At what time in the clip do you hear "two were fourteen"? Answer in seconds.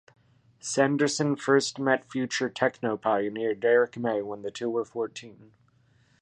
4.49-5.51